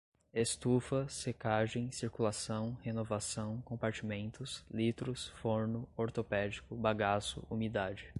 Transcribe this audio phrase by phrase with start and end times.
[0.33, 8.09] estufa, secagem, circulação, renovação, compartimentos, litros, forno, ortopédico, bagaço, umidade